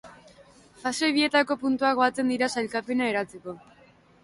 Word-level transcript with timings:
Fase 0.85 1.09
bietako 1.17 1.59
puntuak 1.65 2.01
batzen 2.01 2.33
dira 2.35 2.51
sailkapena 2.57 3.13
eratzeko. 3.13 3.57